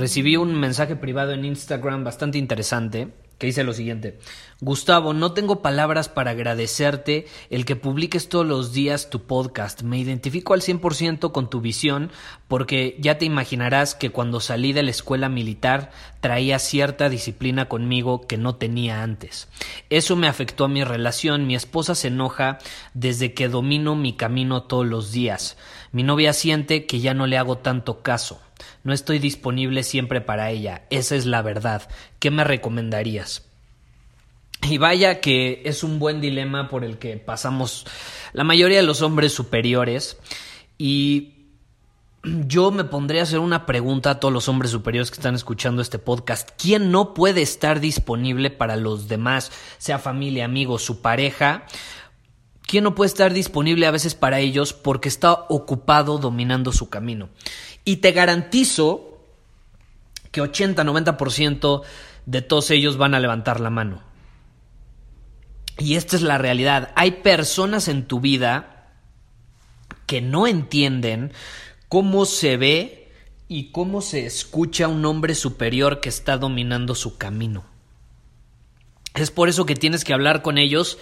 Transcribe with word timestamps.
Recibí 0.00 0.38
un 0.38 0.58
mensaje 0.58 0.96
privado 0.96 1.32
en 1.32 1.44
Instagram 1.44 2.04
bastante 2.04 2.38
interesante 2.38 3.12
que 3.36 3.46
dice 3.46 3.64
lo 3.64 3.74
siguiente. 3.74 4.18
Gustavo, 4.60 5.14
no 5.14 5.32
tengo 5.32 5.62
palabras 5.62 6.10
para 6.10 6.32
agradecerte 6.32 7.26
el 7.48 7.64
que 7.64 7.74
publiques 7.74 8.28
todos 8.28 8.46
los 8.46 8.74
días 8.74 9.08
tu 9.08 9.22
podcast. 9.22 9.82
Me 9.82 9.98
identifico 9.98 10.52
al 10.52 10.60
100% 10.60 11.32
con 11.32 11.48
tu 11.48 11.62
visión 11.62 12.10
porque 12.48 12.96
ya 12.98 13.16
te 13.16 13.24
imaginarás 13.24 13.94
que 13.94 14.10
cuando 14.10 14.40
salí 14.40 14.74
de 14.74 14.82
la 14.82 14.90
escuela 14.90 15.30
militar 15.30 15.90
traía 16.20 16.58
cierta 16.58 17.08
disciplina 17.08 17.66
conmigo 17.68 18.26
que 18.26 18.36
no 18.36 18.56
tenía 18.56 19.02
antes. 19.02 19.48
Eso 19.88 20.16
me 20.16 20.28
afectó 20.28 20.64
a 20.64 20.68
mi 20.68 20.84
relación. 20.84 21.46
Mi 21.46 21.54
esposa 21.54 21.94
se 21.94 22.08
enoja 22.08 22.58
desde 22.92 23.32
que 23.32 23.48
domino 23.48 23.96
mi 23.96 24.14
camino 24.14 24.64
todos 24.64 24.86
los 24.86 25.12
días. 25.12 25.56
Mi 25.92 26.02
novia 26.02 26.32
siente 26.32 26.86
que 26.86 27.00
ya 27.00 27.14
no 27.14 27.26
le 27.26 27.36
hago 27.36 27.58
tanto 27.58 28.02
caso. 28.02 28.40
No 28.84 28.92
estoy 28.92 29.18
disponible 29.18 29.82
siempre 29.82 30.20
para 30.20 30.50
ella. 30.50 30.86
Esa 30.90 31.16
es 31.16 31.26
la 31.26 31.42
verdad. 31.42 31.88
¿Qué 32.18 32.30
me 32.30 32.44
recomendarías? 32.44 33.46
Y 34.68 34.78
vaya 34.78 35.20
que 35.20 35.62
es 35.64 35.82
un 35.82 35.98
buen 35.98 36.20
dilema 36.20 36.68
por 36.68 36.84
el 36.84 36.98
que 36.98 37.16
pasamos 37.16 37.86
la 38.32 38.44
mayoría 38.44 38.76
de 38.76 38.82
los 38.84 39.02
hombres 39.02 39.32
superiores. 39.32 40.18
Y 40.76 41.40
yo 42.22 42.70
me 42.70 42.84
pondré 42.84 43.20
a 43.20 43.22
hacer 43.22 43.38
una 43.38 43.64
pregunta 43.64 44.10
a 44.10 44.20
todos 44.20 44.32
los 44.32 44.48
hombres 44.48 44.70
superiores 44.70 45.10
que 45.10 45.16
están 45.16 45.34
escuchando 45.34 45.80
este 45.80 45.98
podcast. 45.98 46.50
¿Quién 46.58 46.90
no 46.90 47.14
puede 47.14 47.40
estar 47.40 47.80
disponible 47.80 48.50
para 48.50 48.76
los 48.76 49.08
demás, 49.08 49.50
sea 49.78 49.98
familia, 49.98 50.44
amigos, 50.44 50.82
su 50.82 51.00
pareja? 51.00 51.64
¿Quién 52.70 52.84
no 52.84 52.94
puede 52.94 53.08
estar 53.08 53.34
disponible 53.34 53.84
a 53.88 53.90
veces 53.90 54.14
para 54.14 54.38
ellos 54.38 54.72
porque 54.72 55.08
está 55.08 55.32
ocupado 55.32 56.18
dominando 56.18 56.70
su 56.70 56.88
camino? 56.88 57.28
Y 57.84 57.96
te 57.96 58.12
garantizo 58.12 59.18
que 60.30 60.40
80-90% 60.40 61.82
de 62.26 62.42
todos 62.42 62.70
ellos 62.70 62.96
van 62.96 63.16
a 63.16 63.18
levantar 63.18 63.58
la 63.58 63.70
mano. 63.70 64.04
Y 65.78 65.96
esta 65.96 66.14
es 66.14 66.22
la 66.22 66.38
realidad. 66.38 66.92
Hay 66.94 67.10
personas 67.10 67.88
en 67.88 68.06
tu 68.06 68.20
vida 68.20 68.92
que 70.06 70.20
no 70.20 70.46
entienden 70.46 71.32
cómo 71.88 72.24
se 72.24 72.56
ve 72.56 73.12
y 73.48 73.72
cómo 73.72 74.00
se 74.00 74.26
escucha 74.26 74.86
un 74.86 75.04
hombre 75.06 75.34
superior 75.34 76.00
que 76.00 76.08
está 76.08 76.36
dominando 76.38 76.94
su 76.94 77.18
camino. 77.18 77.64
Es 79.16 79.32
por 79.32 79.48
eso 79.48 79.66
que 79.66 79.74
tienes 79.74 80.04
que 80.04 80.14
hablar 80.14 80.42
con 80.42 80.56
ellos 80.56 80.98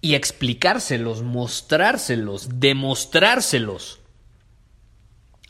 y 0.00 0.14
explicárselos, 0.14 1.22
mostrárselos, 1.22 2.60
demostrárselos. 2.60 4.00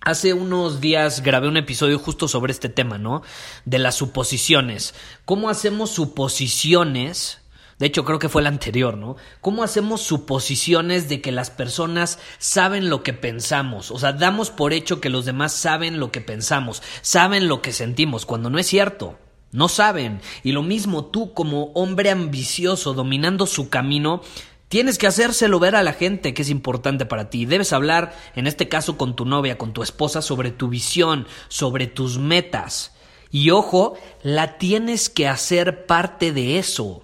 Hace 0.00 0.32
unos 0.32 0.80
días 0.80 1.22
grabé 1.22 1.48
un 1.48 1.56
episodio 1.56 1.98
justo 1.98 2.28
sobre 2.28 2.52
este 2.52 2.68
tema, 2.68 2.98
¿no? 2.98 3.22
De 3.64 3.78
las 3.78 3.96
suposiciones. 3.96 4.94
¿Cómo 5.24 5.50
hacemos 5.50 5.90
suposiciones? 5.90 7.40
De 7.78 7.86
hecho, 7.86 8.04
creo 8.04 8.18
que 8.18 8.28
fue 8.28 8.40
el 8.40 8.46
anterior, 8.46 8.96
¿no? 8.96 9.16
¿Cómo 9.40 9.62
hacemos 9.62 10.00
suposiciones 10.02 11.08
de 11.08 11.20
que 11.20 11.30
las 11.30 11.50
personas 11.50 12.18
saben 12.38 12.88
lo 12.90 13.02
que 13.02 13.12
pensamos? 13.12 13.90
O 13.90 13.98
sea, 13.98 14.12
damos 14.12 14.50
por 14.50 14.72
hecho 14.72 15.00
que 15.00 15.10
los 15.10 15.24
demás 15.24 15.52
saben 15.52 16.00
lo 16.00 16.10
que 16.10 16.20
pensamos, 16.20 16.82
saben 17.02 17.46
lo 17.46 17.60
que 17.60 17.72
sentimos, 17.72 18.24
cuando 18.24 18.50
no 18.50 18.58
es 18.58 18.66
cierto. 18.66 19.18
No 19.50 19.68
saben. 19.68 20.20
Y 20.42 20.52
lo 20.52 20.62
mismo 20.62 21.06
tú 21.06 21.32
como 21.32 21.72
hombre 21.74 22.10
ambicioso 22.10 22.94
dominando 22.94 23.46
su 23.46 23.68
camino, 23.68 24.22
Tienes 24.68 24.98
que 24.98 25.06
hacérselo 25.06 25.58
ver 25.58 25.76
a 25.76 25.82
la 25.82 25.94
gente 25.94 26.34
que 26.34 26.42
es 26.42 26.50
importante 26.50 27.06
para 27.06 27.30
ti. 27.30 27.46
Debes 27.46 27.72
hablar, 27.72 28.14
en 28.36 28.46
este 28.46 28.68
caso, 28.68 28.98
con 28.98 29.16
tu 29.16 29.24
novia, 29.24 29.56
con 29.56 29.72
tu 29.72 29.82
esposa, 29.82 30.20
sobre 30.20 30.50
tu 30.50 30.68
visión, 30.68 31.26
sobre 31.48 31.86
tus 31.86 32.18
metas. 32.18 32.92
Y 33.30 33.48
ojo, 33.50 33.94
la 34.22 34.58
tienes 34.58 35.08
que 35.08 35.26
hacer 35.26 35.86
parte 35.86 36.32
de 36.32 36.58
eso. 36.58 37.02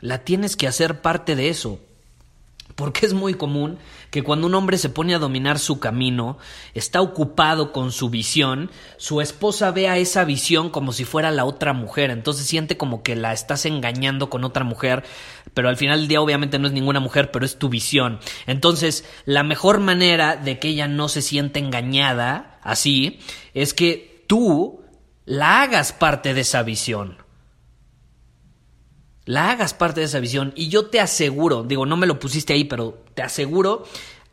La 0.00 0.24
tienes 0.24 0.56
que 0.56 0.66
hacer 0.66 1.00
parte 1.00 1.36
de 1.36 1.48
eso. 1.48 1.80
Porque 2.74 3.06
es 3.06 3.14
muy 3.14 3.34
común 3.34 3.78
que 4.10 4.22
cuando 4.22 4.46
un 4.48 4.54
hombre 4.54 4.78
se 4.78 4.88
pone 4.88 5.14
a 5.14 5.18
dominar 5.18 5.58
su 5.58 5.78
camino, 5.78 6.38
está 6.74 7.00
ocupado 7.00 7.72
con 7.72 7.92
su 7.92 8.10
visión, 8.10 8.70
su 8.96 9.20
esposa 9.20 9.70
vea 9.70 9.96
esa 9.98 10.24
visión 10.24 10.70
como 10.70 10.92
si 10.92 11.04
fuera 11.04 11.30
la 11.30 11.44
otra 11.44 11.72
mujer, 11.72 12.10
entonces 12.10 12.46
siente 12.46 12.76
como 12.76 13.02
que 13.02 13.14
la 13.14 13.32
estás 13.32 13.64
engañando 13.66 14.28
con 14.28 14.44
otra 14.44 14.64
mujer, 14.64 15.04
pero 15.52 15.68
al 15.68 15.76
final 15.76 16.00
del 16.00 16.08
día 16.08 16.20
obviamente 16.20 16.58
no 16.58 16.66
es 16.66 16.72
ninguna 16.72 17.00
mujer, 17.00 17.30
pero 17.30 17.44
es 17.44 17.58
tu 17.58 17.68
visión. 17.68 18.18
Entonces, 18.46 19.04
la 19.24 19.44
mejor 19.44 19.78
manera 19.78 20.36
de 20.36 20.58
que 20.58 20.68
ella 20.68 20.88
no 20.88 21.08
se 21.08 21.22
sienta 21.22 21.60
engañada 21.60 22.58
así 22.62 23.20
es 23.52 23.72
que 23.72 24.24
tú 24.26 24.82
la 25.26 25.62
hagas 25.62 25.92
parte 25.92 26.34
de 26.34 26.40
esa 26.40 26.62
visión 26.62 27.23
la 29.24 29.50
hagas 29.50 29.74
parte 29.74 30.00
de 30.00 30.06
esa 30.06 30.20
visión. 30.20 30.52
Y 30.56 30.68
yo 30.68 30.86
te 30.86 31.00
aseguro, 31.00 31.62
digo, 31.62 31.86
no 31.86 31.96
me 31.96 32.06
lo 32.06 32.18
pusiste 32.18 32.52
ahí, 32.52 32.64
pero 32.64 33.02
te 33.14 33.22
aseguro 33.22 33.84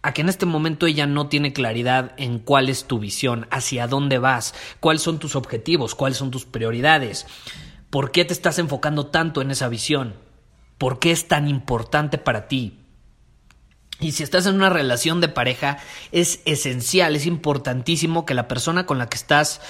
a 0.02 0.14
que 0.14 0.22
en 0.22 0.30
este 0.30 0.46
momento 0.46 0.88
ella 0.88 1.06
no 1.06 1.28
tiene 1.28 1.54
claridad 1.54 2.14
en 2.18 2.40
cuál 2.40 2.70
es 2.70 2.86
tu 2.86 3.00
visión, 3.00 3.48
hacia 3.52 3.88
dónde 3.88 4.18
vas, 4.18 4.56
cuáles 4.80 5.04
son 5.04 5.20
tus 5.20 5.36
objetivos, 5.36 5.96
cuáles 5.96 6.18
son 6.18 6.32
tus 6.32 6.46
prioridades, 6.46 7.28
por 7.90 8.12
qué 8.12 8.26
te 8.26 8.34
estás 8.34 8.58
enfocando 8.58 9.08
tanto 9.08 9.42
en 9.42 9.52
esa 9.52 9.70
visión, 9.70 10.16
por 10.78 11.00
qué 11.00 11.12
es 11.12 11.28
tan 11.28 11.48
importante 11.48 12.18
para 12.18 12.48
ti. 12.48 12.80
Y 14.00 14.14
si 14.14 14.24
estás 14.24 14.48
en 14.48 14.56
una 14.56 14.72
relación 14.72 15.22
de 15.22 15.30
pareja, 15.30 15.78
es 16.12 16.42
esencial, 16.46 17.16
es 17.16 17.28
importantísimo 17.28 18.26
que 18.26 18.34
la 18.34 18.48
persona 18.48 18.88
con 18.88 18.98
la 18.98 19.08
que 19.08 19.18
estás 19.18 19.62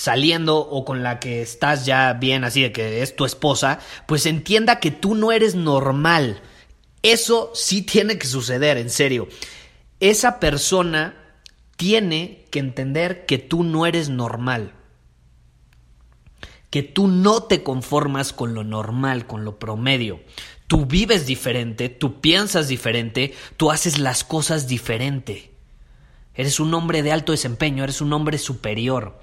saliendo 0.00 0.56
o 0.56 0.86
con 0.86 1.02
la 1.02 1.20
que 1.20 1.42
estás 1.42 1.84
ya 1.84 2.14
bien 2.14 2.42
así 2.42 2.62
de 2.62 2.72
que 2.72 3.02
es 3.02 3.14
tu 3.14 3.26
esposa, 3.26 3.80
pues 4.06 4.24
entienda 4.24 4.80
que 4.80 4.90
tú 4.90 5.14
no 5.14 5.30
eres 5.30 5.54
normal. 5.54 6.40
Eso 7.02 7.50
sí 7.54 7.82
tiene 7.82 8.16
que 8.16 8.26
suceder, 8.26 8.78
en 8.78 8.88
serio. 8.88 9.28
Esa 10.00 10.40
persona 10.40 11.36
tiene 11.76 12.46
que 12.50 12.60
entender 12.60 13.26
que 13.26 13.36
tú 13.36 13.62
no 13.62 13.84
eres 13.84 14.08
normal. 14.08 14.72
Que 16.70 16.82
tú 16.82 17.06
no 17.06 17.42
te 17.42 17.62
conformas 17.62 18.32
con 18.32 18.54
lo 18.54 18.64
normal, 18.64 19.26
con 19.26 19.44
lo 19.44 19.58
promedio. 19.58 20.20
Tú 20.66 20.86
vives 20.86 21.26
diferente, 21.26 21.90
tú 21.90 22.22
piensas 22.22 22.68
diferente, 22.68 23.34
tú 23.58 23.70
haces 23.70 23.98
las 23.98 24.24
cosas 24.24 24.66
diferente. 24.66 25.52
Eres 26.34 26.58
un 26.58 26.72
hombre 26.72 27.02
de 27.02 27.12
alto 27.12 27.32
desempeño, 27.32 27.84
eres 27.84 28.00
un 28.00 28.14
hombre 28.14 28.38
superior. 28.38 29.20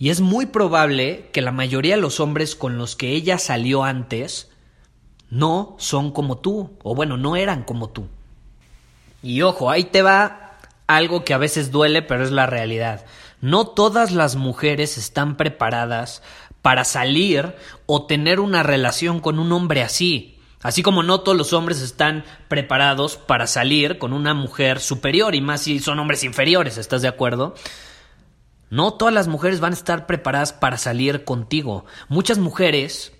Y 0.00 0.08
es 0.08 0.22
muy 0.22 0.46
probable 0.46 1.28
que 1.30 1.42
la 1.42 1.52
mayoría 1.52 1.94
de 1.94 2.00
los 2.00 2.20
hombres 2.20 2.56
con 2.56 2.78
los 2.78 2.96
que 2.96 3.10
ella 3.10 3.36
salió 3.36 3.84
antes 3.84 4.50
no 5.28 5.76
son 5.78 6.10
como 6.10 6.38
tú, 6.38 6.70
o 6.82 6.94
bueno, 6.94 7.18
no 7.18 7.36
eran 7.36 7.64
como 7.64 7.90
tú. 7.90 8.08
Y 9.22 9.42
ojo, 9.42 9.70
ahí 9.70 9.84
te 9.84 10.00
va 10.00 10.56
algo 10.86 11.22
que 11.22 11.34
a 11.34 11.38
veces 11.38 11.70
duele, 11.70 12.00
pero 12.00 12.24
es 12.24 12.30
la 12.30 12.46
realidad. 12.46 13.04
No 13.42 13.66
todas 13.66 14.10
las 14.10 14.36
mujeres 14.36 14.96
están 14.96 15.36
preparadas 15.36 16.22
para 16.62 16.84
salir 16.84 17.54
o 17.84 18.06
tener 18.06 18.40
una 18.40 18.62
relación 18.62 19.20
con 19.20 19.38
un 19.38 19.52
hombre 19.52 19.82
así. 19.82 20.40
Así 20.62 20.82
como 20.82 21.02
no 21.02 21.20
todos 21.20 21.36
los 21.36 21.52
hombres 21.52 21.82
están 21.82 22.24
preparados 22.48 23.18
para 23.18 23.46
salir 23.46 23.98
con 23.98 24.14
una 24.14 24.32
mujer 24.32 24.80
superior 24.80 25.34
y 25.34 25.42
más 25.42 25.60
si 25.60 25.78
son 25.78 25.98
hombres 25.98 26.24
inferiores, 26.24 26.78
¿estás 26.78 27.02
de 27.02 27.08
acuerdo? 27.08 27.54
No 28.70 28.94
todas 28.94 29.12
las 29.12 29.28
mujeres 29.28 29.60
van 29.60 29.72
a 29.72 29.76
estar 29.76 30.06
preparadas 30.06 30.52
para 30.52 30.78
salir 30.78 31.24
contigo. 31.24 31.84
Muchas 32.08 32.38
mujeres 32.38 33.12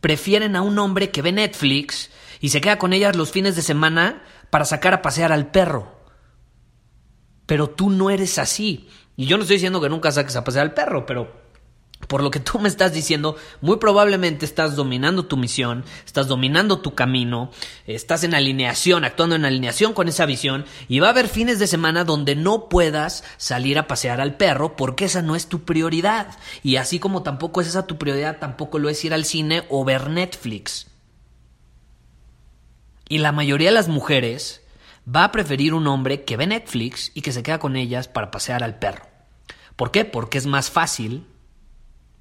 prefieren 0.00 0.56
a 0.56 0.62
un 0.62 0.78
hombre 0.78 1.10
que 1.10 1.22
ve 1.22 1.32
Netflix 1.32 2.10
y 2.40 2.50
se 2.50 2.60
queda 2.60 2.78
con 2.78 2.92
ellas 2.92 3.16
los 3.16 3.30
fines 3.30 3.56
de 3.56 3.62
semana 3.62 4.22
para 4.50 4.64
sacar 4.64 4.94
a 4.94 5.02
pasear 5.02 5.32
al 5.32 5.50
perro. 5.50 6.00
Pero 7.46 7.70
tú 7.70 7.90
no 7.90 8.10
eres 8.10 8.38
así. 8.38 8.88
Y 9.16 9.26
yo 9.26 9.36
no 9.36 9.44
estoy 9.44 9.56
diciendo 9.56 9.80
que 9.80 9.88
nunca 9.88 10.10
saques 10.12 10.36
a 10.36 10.44
pasear 10.44 10.66
al 10.66 10.74
perro, 10.74 11.06
pero 11.06 11.45
por 12.08 12.22
lo 12.22 12.30
que 12.30 12.40
tú 12.40 12.58
me 12.58 12.68
estás 12.68 12.92
diciendo, 12.92 13.36
muy 13.60 13.78
probablemente 13.78 14.44
estás 14.44 14.76
dominando 14.76 15.26
tu 15.26 15.36
misión, 15.36 15.84
estás 16.04 16.28
dominando 16.28 16.78
tu 16.78 16.94
camino, 16.94 17.50
estás 17.86 18.22
en 18.22 18.34
alineación, 18.34 19.04
actuando 19.04 19.34
en 19.34 19.44
alineación 19.44 19.92
con 19.92 20.08
esa 20.08 20.26
visión, 20.26 20.64
y 20.88 21.00
va 21.00 21.08
a 21.08 21.10
haber 21.10 21.28
fines 21.28 21.58
de 21.58 21.66
semana 21.66 22.04
donde 22.04 22.36
no 22.36 22.68
puedas 22.68 23.24
salir 23.38 23.78
a 23.78 23.88
pasear 23.88 24.20
al 24.20 24.36
perro 24.36 24.76
porque 24.76 25.06
esa 25.06 25.22
no 25.22 25.34
es 25.34 25.48
tu 25.48 25.64
prioridad. 25.64 26.38
Y 26.62 26.76
así 26.76 26.98
como 26.98 27.22
tampoco 27.22 27.60
es 27.60 27.68
esa 27.68 27.86
tu 27.86 27.98
prioridad, 27.98 28.38
tampoco 28.38 28.78
lo 28.78 28.88
es 28.88 29.04
ir 29.04 29.12
al 29.12 29.24
cine 29.24 29.64
o 29.68 29.84
ver 29.84 30.08
Netflix. 30.08 30.86
Y 33.08 33.18
la 33.18 33.32
mayoría 33.32 33.68
de 33.68 33.74
las 33.74 33.88
mujeres 33.88 34.62
va 35.08 35.24
a 35.24 35.32
preferir 35.32 35.74
un 35.74 35.86
hombre 35.86 36.24
que 36.24 36.36
ve 36.36 36.46
Netflix 36.46 37.12
y 37.14 37.22
que 37.22 37.32
se 37.32 37.42
queda 37.42 37.58
con 37.58 37.76
ellas 37.76 38.08
para 38.08 38.30
pasear 38.30 38.62
al 38.62 38.78
perro. 38.78 39.06
¿Por 39.76 39.90
qué? 39.90 40.04
Porque 40.04 40.38
es 40.38 40.46
más 40.46 40.70
fácil, 40.70 41.26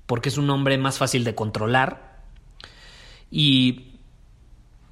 porque 0.05 0.29
es 0.29 0.37
un 0.37 0.49
hombre 0.49 0.77
más 0.77 0.97
fácil 0.97 1.23
de 1.23 1.35
controlar 1.35 2.21
y, 3.31 3.93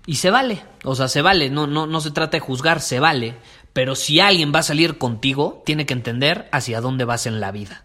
y 0.06 0.16
se 0.16 0.32
vale, 0.32 0.64
o 0.84 0.96
sea, 0.96 1.08
se 1.08 1.22
vale, 1.22 1.50
no, 1.50 1.68
no, 1.68 1.88
no 1.88 2.02
se 2.02 2.12
trata 2.12 2.38
de 2.38 2.42
juzgar, 2.42 2.82
se 2.82 3.00
vale, 3.00 3.36
pero 3.74 3.96
si 3.96 4.20
alguien 4.20 4.52
va 4.54 4.60
a 4.60 4.64
salir 4.64 4.98
contigo, 4.98 5.64
tiene 5.66 5.86
que 5.86 5.94
entender 5.94 6.48
hacia 6.52 6.82
dónde 6.82 7.06
vas 7.06 7.26
en 7.26 7.40
la 7.40 7.52
vida. 7.52 7.84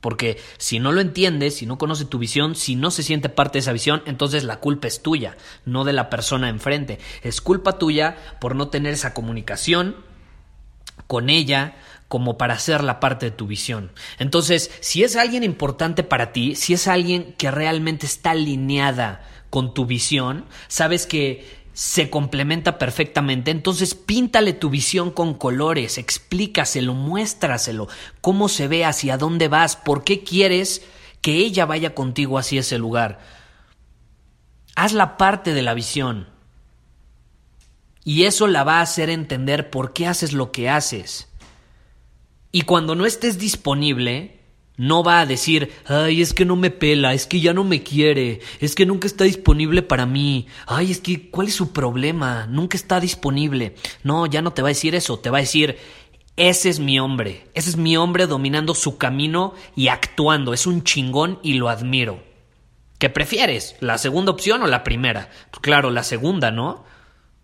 Porque 0.00 0.40
si 0.58 0.80
no 0.80 0.90
lo 0.90 1.00
entiendes, 1.00 1.56
si 1.56 1.64
no 1.64 1.78
conoce 1.78 2.04
tu 2.04 2.18
visión, 2.18 2.56
si 2.56 2.74
no 2.74 2.90
se 2.90 3.04
siente 3.04 3.28
parte 3.28 3.58
de 3.58 3.60
esa 3.60 3.72
visión, 3.72 4.02
entonces 4.04 4.42
la 4.42 4.58
culpa 4.58 4.88
es 4.88 5.00
tuya, 5.00 5.36
no 5.64 5.84
de 5.84 5.92
la 5.92 6.10
persona 6.10 6.48
enfrente. 6.48 6.98
Es 7.22 7.40
culpa 7.40 7.78
tuya 7.78 8.16
por 8.40 8.56
no 8.56 8.66
tener 8.66 8.94
esa 8.94 9.14
comunicación 9.14 9.94
con 11.06 11.30
ella 11.30 11.76
como 12.12 12.36
para 12.36 12.52
hacer 12.52 12.84
la 12.84 13.00
parte 13.00 13.24
de 13.24 13.30
tu 13.34 13.46
visión. 13.46 13.90
Entonces, 14.18 14.70
si 14.80 15.02
es 15.02 15.16
alguien 15.16 15.44
importante 15.44 16.02
para 16.02 16.30
ti, 16.30 16.56
si 16.56 16.74
es 16.74 16.86
alguien 16.86 17.32
que 17.38 17.50
realmente 17.50 18.04
está 18.04 18.32
alineada 18.32 19.26
con 19.48 19.72
tu 19.72 19.86
visión, 19.86 20.44
sabes 20.68 21.06
que 21.06 21.62
se 21.72 22.10
complementa 22.10 22.76
perfectamente. 22.76 23.50
Entonces 23.50 23.94
píntale 23.94 24.52
tu 24.52 24.68
visión 24.68 25.10
con 25.10 25.32
colores, 25.32 25.96
explícaselo, 25.96 26.92
muéstraselo, 26.92 27.88
cómo 28.20 28.50
se 28.50 28.68
ve, 28.68 28.84
hacia 28.84 29.16
dónde 29.16 29.48
vas, 29.48 29.76
por 29.76 30.04
qué 30.04 30.22
quieres 30.22 30.82
que 31.22 31.36
ella 31.36 31.64
vaya 31.64 31.94
contigo 31.94 32.36
hacia 32.36 32.60
ese 32.60 32.76
lugar. 32.76 33.20
Haz 34.76 34.92
la 34.92 35.16
parte 35.16 35.54
de 35.54 35.62
la 35.62 35.72
visión. 35.72 36.28
Y 38.04 38.24
eso 38.24 38.48
la 38.48 38.64
va 38.64 38.80
a 38.80 38.82
hacer 38.82 39.08
entender 39.08 39.70
por 39.70 39.94
qué 39.94 40.08
haces 40.08 40.34
lo 40.34 40.52
que 40.52 40.68
haces. 40.68 41.31
Y 42.52 42.62
cuando 42.62 42.94
no 42.94 43.06
estés 43.06 43.38
disponible, 43.38 44.42
no 44.76 45.02
va 45.02 45.20
a 45.20 45.26
decir, 45.26 45.72
ay, 45.86 46.20
es 46.20 46.34
que 46.34 46.44
no 46.44 46.54
me 46.54 46.70
pela, 46.70 47.14
es 47.14 47.26
que 47.26 47.40
ya 47.40 47.54
no 47.54 47.64
me 47.64 47.82
quiere, 47.82 48.40
es 48.60 48.74
que 48.74 48.86
nunca 48.86 49.06
está 49.06 49.24
disponible 49.24 49.82
para 49.82 50.06
mí, 50.06 50.46
ay, 50.66 50.90
es 50.90 51.00
que, 51.00 51.30
¿cuál 51.30 51.48
es 51.48 51.54
su 51.54 51.72
problema? 51.72 52.46
Nunca 52.46 52.76
está 52.76 53.00
disponible. 53.00 53.74
No, 54.02 54.26
ya 54.26 54.42
no 54.42 54.52
te 54.52 54.62
va 54.62 54.68
a 54.68 54.76
decir 54.76 54.94
eso, 54.94 55.18
te 55.18 55.30
va 55.30 55.38
a 55.38 55.42
decir, 55.42 55.78
ese 56.36 56.68
es 56.68 56.78
mi 56.78 56.98
hombre, 56.98 57.48
ese 57.54 57.70
es 57.70 57.76
mi 57.76 57.96
hombre 57.96 58.26
dominando 58.26 58.74
su 58.74 58.98
camino 58.98 59.54
y 59.76 59.88
actuando, 59.88 60.52
es 60.52 60.66
un 60.66 60.84
chingón 60.84 61.38
y 61.42 61.54
lo 61.54 61.68
admiro. 61.68 62.22
¿Qué 62.98 63.10
prefieres? 63.10 63.76
¿La 63.80 63.98
segunda 63.98 64.30
opción 64.30 64.62
o 64.62 64.66
la 64.66 64.84
primera? 64.84 65.28
Pues 65.50 65.60
claro, 65.60 65.90
la 65.90 66.02
segunda, 66.02 66.50
¿no? 66.50 66.84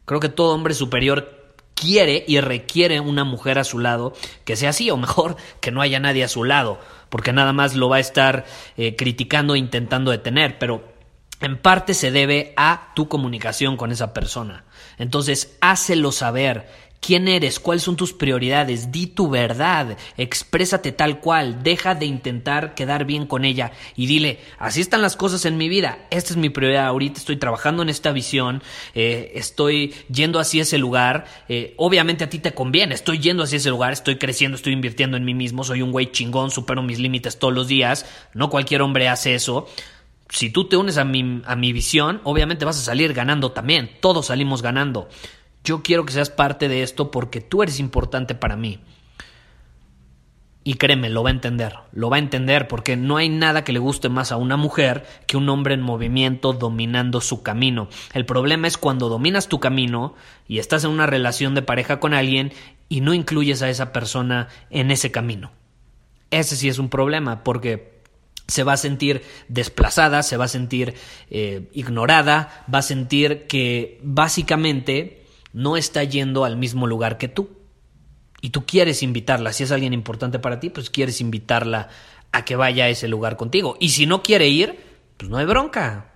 Creo 0.04 0.20
que 0.20 0.28
todo 0.28 0.54
hombre 0.54 0.72
superior 0.72 1.37
quiere 1.80 2.24
y 2.26 2.40
requiere 2.40 3.00
una 3.00 3.24
mujer 3.24 3.58
a 3.58 3.64
su 3.64 3.78
lado 3.78 4.12
que 4.44 4.56
sea 4.56 4.70
así, 4.70 4.90
o 4.90 4.96
mejor, 4.96 5.36
que 5.60 5.70
no 5.70 5.80
haya 5.80 6.00
nadie 6.00 6.24
a 6.24 6.28
su 6.28 6.44
lado 6.44 6.78
porque 7.08 7.32
nada 7.32 7.52
más 7.52 7.74
lo 7.74 7.88
va 7.88 7.96
a 7.96 8.00
estar 8.00 8.44
eh, 8.76 8.96
criticando 8.96 9.54
e 9.54 9.58
intentando 9.58 10.10
detener, 10.10 10.58
pero 10.58 10.84
en 11.40 11.56
parte 11.56 11.94
se 11.94 12.10
debe 12.10 12.52
a 12.56 12.92
tu 12.94 13.08
comunicación 13.08 13.76
con 13.76 13.92
esa 13.92 14.12
persona. 14.12 14.64
Entonces, 14.98 15.56
hácelo 15.60 16.12
saber 16.12 16.68
¿Quién 17.00 17.28
eres? 17.28 17.60
¿Cuáles 17.60 17.84
son 17.84 17.96
tus 17.96 18.12
prioridades? 18.12 18.90
Di 18.90 19.06
tu 19.06 19.30
verdad, 19.30 19.96
exprésate 20.16 20.92
tal 20.92 21.20
cual, 21.20 21.62
deja 21.62 21.94
de 21.94 22.06
intentar 22.06 22.74
quedar 22.74 23.04
bien 23.04 23.26
con 23.26 23.44
ella 23.44 23.72
y 23.94 24.06
dile, 24.06 24.40
así 24.58 24.80
están 24.80 25.00
las 25.00 25.16
cosas 25.16 25.44
en 25.44 25.56
mi 25.56 25.68
vida, 25.68 26.06
esta 26.10 26.32
es 26.32 26.36
mi 26.36 26.50
prioridad, 26.50 26.86
ahorita 26.86 27.20
estoy 27.20 27.36
trabajando 27.36 27.82
en 27.82 27.88
esta 27.88 28.10
visión, 28.10 28.62
eh, 28.94 29.32
estoy 29.36 29.94
yendo 30.12 30.40
hacia 30.40 30.62
ese 30.62 30.76
lugar, 30.76 31.26
eh, 31.48 31.72
obviamente 31.76 32.24
a 32.24 32.30
ti 32.30 32.40
te 32.40 32.52
conviene, 32.52 32.94
estoy 32.94 33.20
yendo 33.20 33.44
hacia 33.44 33.56
ese 33.58 33.70
lugar, 33.70 33.92
estoy 33.92 34.16
creciendo, 34.16 34.56
estoy 34.56 34.72
invirtiendo 34.72 35.16
en 35.16 35.24
mí 35.24 35.34
mismo, 35.34 35.62
soy 35.62 35.82
un 35.82 35.92
güey 35.92 36.10
chingón, 36.10 36.50
supero 36.50 36.82
mis 36.82 36.98
límites 36.98 37.38
todos 37.38 37.54
los 37.54 37.68
días, 37.68 38.06
no 38.34 38.50
cualquier 38.50 38.82
hombre 38.82 39.08
hace 39.08 39.34
eso. 39.34 39.68
Si 40.30 40.50
tú 40.50 40.68
te 40.68 40.76
unes 40.76 40.98
a 40.98 41.04
mi, 41.04 41.40
a 41.46 41.56
mi 41.56 41.72
visión, 41.72 42.20
obviamente 42.24 42.66
vas 42.66 42.78
a 42.78 42.82
salir 42.82 43.14
ganando 43.14 43.52
también, 43.52 43.90
todos 44.00 44.26
salimos 44.26 44.60
ganando. 44.60 45.08
Yo 45.64 45.82
quiero 45.82 46.04
que 46.04 46.12
seas 46.12 46.30
parte 46.30 46.68
de 46.68 46.82
esto 46.82 47.10
porque 47.10 47.40
tú 47.40 47.62
eres 47.62 47.80
importante 47.80 48.34
para 48.34 48.56
mí. 48.56 48.80
Y 50.68 50.74
créeme, 50.74 51.08
lo 51.08 51.22
va 51.22 51.30
a 51.30 51.32
entender, 51.32 51.76
lo 51.92 52.10
va 52.10 52.16
a 52.16 52.18
entender 52.18 52.68
porque 52.68 52.94
no 52.94 53.16
hay 53.16 53.30
nada 53.30 53.64
que 53.64 53.72
le 53.72 53.78
guste 53.78 54.10
más 54.10 54.32
a 54.32 54.36
una 54.36 54.58
mujer 54.58 55.06
que 55.26 55.38
un 55.38 55.48
hombre 55.48 55.72
en 55.72 55.80
movimiento 55.80 56.52
dominando 56.52 57.22
su 57.22 57.42
camino. 57.42 57.88
El 58.12 58.26
problema 58.26 58.68
es 58.68 58.76
cuando 58.76 59.08
dominas 59.08 59.48
tu 59.48 59.60
camino 59.60 60.14
y 60.46 60.58
estás 60.58 60.84
en 60.84 60.90
una 60.90 61.06
relación 61.06 61.54
de 61.54 61.62
pareja 61.62 62.00
con 62.00 62.12
alguien 62.12 62.52
y 62.90 63.00
no 63.00 63.14
incluyes 63.14 63.62
a 63.62 63.70
esa 63.70 63.94
persona 63.94 64.48
en 64.68 64.90
ese 64.90 65.10
camino. 65.10 65.52
Ese 66.30 66.54
sí 66.54 66.68
es 66.68 66.78
un 66.78 66.90
problema 66.90 67.44
porque 67.44 68.02
se 68.46 68.62
va 68.62 68.74
a 68.74 68.78
sentir 68.78 69.22
desplazada, 69.48 70.22
se 70.22 70.36
va 70.36 70.46
a 70.46 70.48
sentir 70.48 70.94
eh, 71.30 71.70
ignorada, 71.72 72.66
va 72.72 72.80
a 72.80 72.82
sentir 72.82 73.46
que 73.46 74.00
básicamente 74.02 75.17
no 75.58 75.76
está 75.76 76.04
yendo 76.04 76.44
al 76.44 76.56
mismo 76.56 76.86
lugar 76.86 77.18
que 77.18 77.26
tú. 77.26 77.50
Y 78.40 78.50
tú 78.50 78.64
quieres 78.64 79.02
invitarla, 79.02 79.52
si 79.52 79.64
es 79.64 79.72
alguien 79.72 79.92
importante 79.92 80.38
para 80.38 80.60
ti, 80.60 80.70
pues 80.70 80.88
quieres 80.88 81.20
invitarla 81.20 81.88
a 82.30 82.44
que 82.44 82.54
vaya 82.54 82.84
a 82.84 82.88
ese 82.88 83.08
lugar 83.08 83.36
contigo. 83.36 83.76
Y 83.80 83.88
si 83.88 84.06
no 84.06 84.22
quiere 84.22 84.46
ir, 84.46 84.78
pues 85.16 85.28
no 85.28 85.36
hay 85.36 85.46
bronca. 85.46 86.12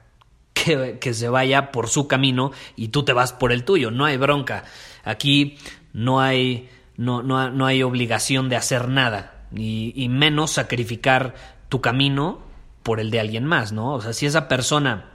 Que, 0.55 0.99
que 1.01 1.13
se 1.13 1.29
vaya 1.29 1.73
por 1.73 1.89
su 1.89 2.07
camino 2.07 2.53
y 2.77 2.89
tú 2.89 3.05
te 3.05 3.13
vas 3.13 3.33
por 3.33 3.51
el 3.51 3.65
tuyo, 3.65 3.91
no 3.91 4.05
hay 4.05 4.17
bronca. 4.17 4.65
Aquí 5.03 5.57
no 5.93 6.21
hay, 6.21 6.69
no, 6.97 7.23
no, 7.23 7.51
no 7.51 7.67
hay 7.67 7.83
obligación 7.83 8.49
de 8.49 8.57
hacer 8.57 8.87
nada, 8.87 9.49
y, 9.53 9.93
y 9.97 10.09
menos 10.09 10.53
sacrificar 10.53 11.35
tu 11.69 11.81
camino 11.81 12.43
por 12.83 13.01
el 13.01 13.11
de 13.11 13.19
alguien 13.19 13.45
más, 13.45 13.73
¿no? 13.73 13.95
O 13.95 14.01
sea, 14.03 14.13
si 14.13 14.27
esa 14.27 14.47
persona 14.47 15.12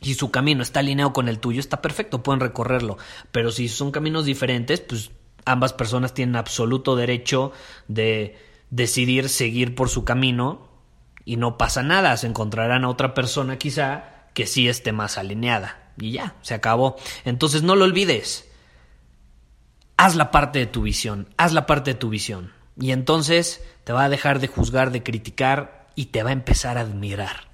si 0.00 0.14
su 0.14 0.30
camino 0.30 0.62
está 0.62 0.80
alineado 0.80 1.12
con 1.12 1.28
el 1.28 1.38
tuyo, 1.38 1.60
está 1.60 1.80
perfecto, 1.80 2.22
pueden 2.22 2.40
recorrerlo. 2.40 2.98
Pero 3.32 3.50
si 3.50 3.68
son 3.68 3.90
caminos 3.90 4.24
diferentes, 4.24 4.80
pues 4.80 5.10
ambas 5.44 5.72
personas 5.72 6.14
tienen 6.14 6.36
absoluto 6.36 6.96
derecho 6.96 7.52
de 7.88 8.38
decidir 8.70 9.28
seguir 9.28 9.74
por 9.74 9.88
su 9.88 10.04
camino 10.04 10.68
y 11.24 11.36
no 11.36 11.56
pasa 11.56 11.82
nada. 11.82 12.16
Se 12.16 12.26
encontrarán 12.26 12.84
a 12.84 12.88
otra 12.88 13.14
persona 13.14 13.58
quizá 13.58 14.28
que 14.34 14.46
sí 14.46 14.68
esté 14.68 14.92
más 14.92 15.16
alineada. 15.16 15.92
Y 15.98 16.12
ya, 16.12 16.34
se 16.42 16.54
acabó. 16.54 16.96
Entonces 17.24 17.62
no 17.62 17.76
lo 17.76 17.84
olvides. 17.84 18.50
Haz 19.96 20.16
la 20.16 20.30
parte 20.30 20.58
de 20.58 20.66
tu 20.66 20.82
visión, 20.82 21.28
haz 21.36 21.52
la 21.52 21.66
parte 21.66 21.92
de 21.92 21.98
tu 21.98 22.08
visión. 22.08 22.52
Y 22.78 22.90
entonces 22.90 23.62
te 23.84 23.92
va 23.92 24.04
a 24.04 24.08
dejar 24.08 24.40
de 24.40 24.48
juzgar, 24.48 24.90
de 24.90 25.04
criticar 25.04 25.86
y 25.94 26.06
te 26.06 26.24
va 26.24 26.30
a 26.30 26.32
empezar 26.32 26.78
a 26.78 26.80
admirar. 26.80 27.53